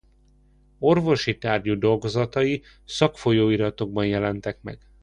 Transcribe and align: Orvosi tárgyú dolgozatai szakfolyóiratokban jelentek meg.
Orvosi 0.79 1.37
tárgyú 1.37 1.77
dolgozatai 1.77 2.61
szakfolyóiratokban 2.85 4.05
jelentek 4.07 4.61
meg. 4.61 4.79